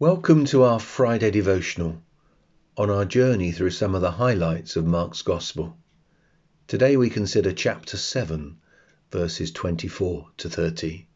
[0.00, 2.02] Welcome to our Friday devotional
[2.76, 5.78] on our journey through some of the highlights of Mark's Gospel.
[6.66, 8.56] Today we consider chapter 7,
[9.12, 11.06] verses 24 to 30.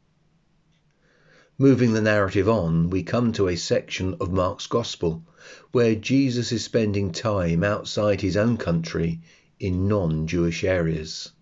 [1.58, 5.24] Moving the narrative on, we come to a section of Mark's Gospel
[5.72, 9.20] where Jesus is spending time outside his own country
[9.58, 11.32] in non Jewish areas.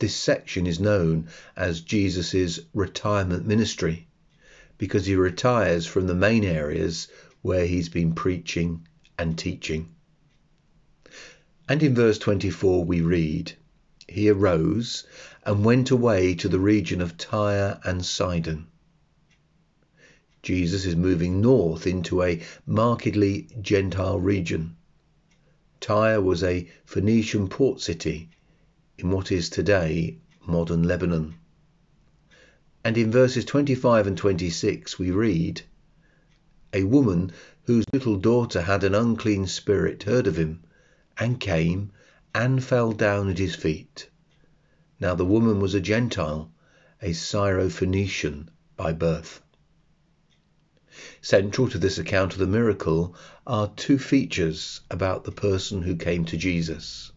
[0.00, 4.06] This section is known as Jesus' retirement ministry
[4.78, 7.08] because he retires from the main areas
[7.42, 8.86] where he's been preaching
[9.18, 9.88] and teaching.
[11.68, 13.52] And in verse 24 we read,
[14.08, 15.04] He arose
[15.44, 18.66] and went away to the region of Tyre and Sidon.
[20.42, 24.76] Jesus is moving north into a markedly Gentile region.
[25.80, 28.30] Tyre was a Phoenician port city
[28.98, 31.34] in what is today modern Lebanon.
[32.86, 35.62] And in verses 25 and 26 we read,
[36.72, 37.32] A woman
[37.64, 40.62] whose little daughter had an unclean spirit heard of him,
[41.18, 41.90] and came
[42.32, 44.08] and fell down at his feet.
[45.00, 46.52] Now the woman was a Gentile,
[47.02, 49.42] a Syrophoenician by birth.
[51.20, 53.16] Central to this account of the miracle
[53.48, 57.10] are two features about the person who came to Jesus.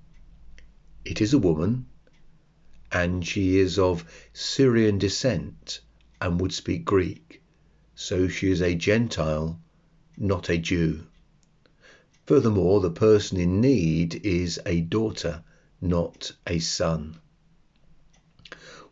[1.06, 1.86] It is a woman,
[2.92, 5.82] and she is of Syrian descent
[6.20, 7.42] and would speak Greek,
[7.96, 9.60] so she is a Gentile,
[10.18, 11.06] not a Jew.
[12.26, 15.44] Furthermore, the person in need is a daughter,
[15.82, 17.18] not a son.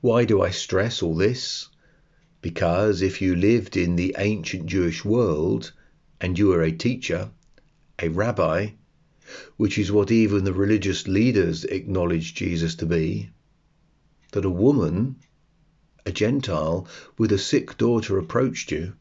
[0.01, 1.67] Why do I stress all this?
[2.41, 5.73] Because if you lived in the ancient Jewish world
[6.21, 7.31] and you were a teacher,
[7.99, 8.69] a rabbi,
[9.57, 13.31] which is what even the religious leaders acknowledge Jesus to be,
[14.37, 15.15] that a woman,
[16.05, 18.93] a Gentile, with a sick daughter approached you,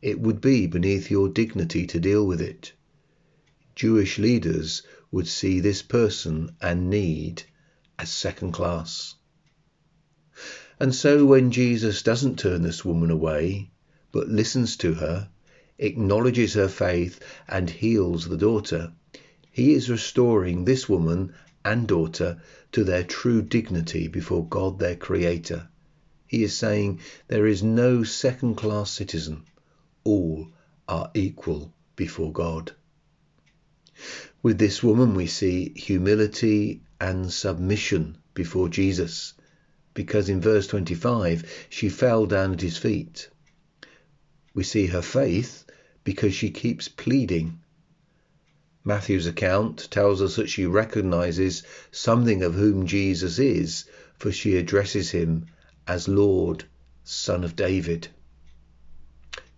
[0.00, 2.72] it would be beneath your dignity to deal with it.
[3.74, 7.42] Jewish leaders would see this person and need
[7.98, 9.16] as second class.
[10.78, 13.72] And so when Jesus doesn't turn this woman away,
[14.12, 15.28] but listens to her,
[15.78, 18.92] acknowledges her faith, and heals the daughter,
[19.50, 22.40] he is restoring this woman and daughter
[22.72, 25.68] to their true dignity before God their Creator.
[26.26, 29.44] He is saying there is no second class citizen,
[30.04, 30.48] all
[30.88, 32.72] are equal before God.
[34.42, 39.34] With this woman, we see humility and submission before Jesus,
[39.94, 43.28] because in verse 25 she fell down at his feet.
[44.54, 45.64] We see her faith
[46.04, 47.60] because she keeps pleading
[48.84, 51.62] Matthew's account tells us that she recognizes
[51.92, 53.84] something of whom Jesus is,
[54.18, 55.46] for she addresses him
[55.86, 56.64] as Lord,
[57.04, 58.08] Son of David.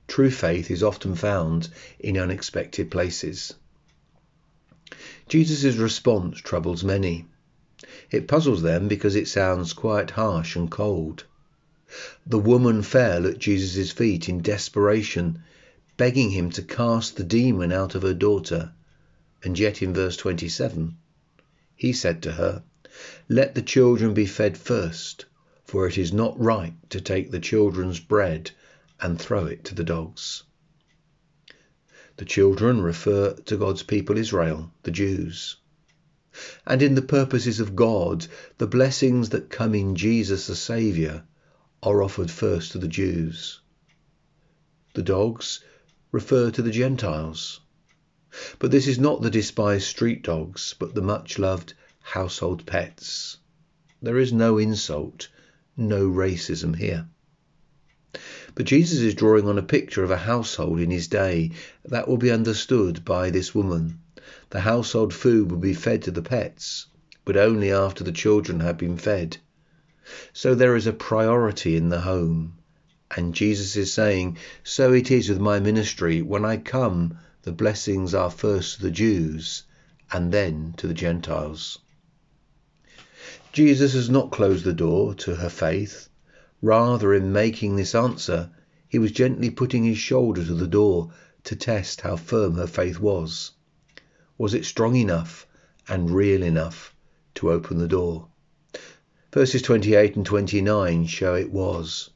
[0.07, 3.55] True faith is often found in unexpected places.
[5.27, 7.25] Jesus' response troubles many.
[8.11, 11.25] It puzzles them because it sounds quite harsh and cold.
[12.27, 15.43] The woman fell at Jesus' feet in desperation,
[15.97, 18.75] begging him to cast the demon out of her daughter
[19.45, 20.97] and yet in verse 27,
[21.77, 22.63] he said to her,
[23.29, 25.27] Let the children be fed first,
[25.65, 28.51] for it is not right to take the children's bread
[29.01, 30.45] and throw it to the dogs.
[32.17, 35.57] The children refer to God's people Israel, the Jews.
[36.65, 41.25] And in the purposes of God, the blessings that come in Jesus the Saviour
[41.83, 43.61] are offered first to the Jews.
[44.95, 45.61] The dogs
[46.13, 47.61] refer to the Gentiles.
[48.59, 53.37] But this is not the despised street dogs, but the much loved household pets.
[54.03, 55.29] There is no insult,
[55.77, 57.07] no racism here.
[58.55, 61.53] But Jesus is drawing on a picture of a household in his day
[61.85, 63.99] that will be understood by this woman.
[64.51, 66.87] The household food will be fed to the pets,
[67.25, 69.39] but only after the children have been fed.
[70.33, 72.59] So there is a priority in the home.
[73.17, 76.21] And Jesus is saying, So it is with my ministry.
[76.21, 79.65] When I come, the blessings are first to the Jews
[80.11, 81.79] and then to the Gentiles.
[83.53, 86.09] Jesus has not closed the door to her faith.
[86.63, 88.51] Rather, in making this answer,
[88.89, 91.13] he was gently putting his shoulder to the door
[91.45, 93.51] to test how firm her faith was.
[94.39, 95.47] Was it strong enough
[95.87, 96.95] and real enough
[97.35, 98.29] to open the door?
[99.33, 102.09] Verses 28 and 29 show it was.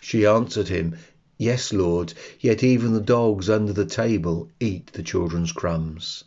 [0.00, 0.96] She answered him,
[1.40, 6.24] Yes, Lord, yet even the dogs under the table eat the children's crumbs.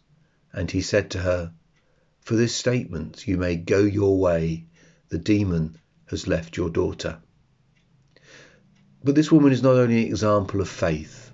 [0.53, 1.51] And he said to her,
[2.21, 4.67] For this statement you may go your way.
[5.09, 7.19] The demon has left your daughter.
[9.03, 11.33] But this woman is not only an example of faith,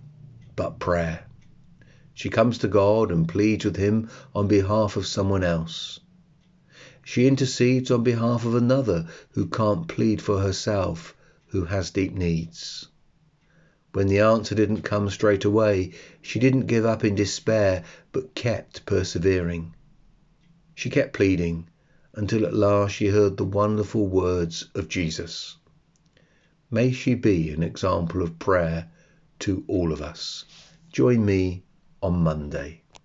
[0.55, 1.27] but prayer.
[2.15, 5.99] She comes to God and pleads with Him on behalf of someone else.
[7.05, 11.15] She intercedes on behalf of another who can't plead for herself,
[11.49, 12.87] who has deep needs.
[13.97, 15.89] When the answer didn't come straight away,
[16.21, 19.73] she didn't give up in despair, but kept persevering.
[20.75, 21.67] She kept pleading
[22.13, 25.57] until at last she heard the wonderful words of Jesus.
[26.69, 28.87] May she be an example of prayer
[29.39, 30.45] to all of us.
[30.91, 31.63] Join me
[31.99, 32.83] on Monday.